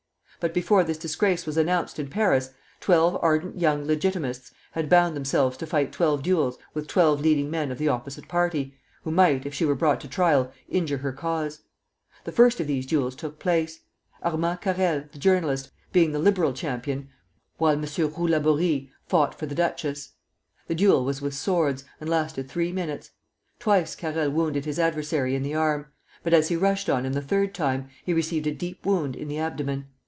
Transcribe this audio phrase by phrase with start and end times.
[0.39, 5.55] But before this disgrace was announced in Paris, twelve ardent young Legitimists had bound themselves
[5.57, 9.53] to fight twelve duels with twelve leading men of the opposite party, who might, if
[9.53, 11.61] she were brought to trial, injure her cause.
[12.23, 13.81] The first of these duels took place;
[14.23, 17.09] Armand Carrel, the journalist, being the liberal champion,
[17.59, 17.85] while M.
[17.95, 20.13] Roux Laborie fought for the duchess.
[20.65, 23.11] The duel was with swords, and lasted three minutes.
[23.59, 25.85] Twice Carrel wounded his adversary in the arm;
[26.23, 29.27] but as he rushed on him the third time, he received a deep wound in
[29.27, 29.85] the abdomen.